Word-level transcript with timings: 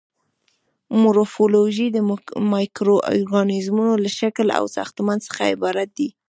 مورفولوژي 1.01 1.87
د 1.91 1.97
مایکرو 2.53 2.95
ارګانیزمونو 3.11 3.93
له 4.03 4.09
شکل 4.19 4.47
او 4.57 4.65
ساختمان 4.75 5.17
څخه 5.27 5.41
عبارت 5.53 5.89
دی. 5.97 6.09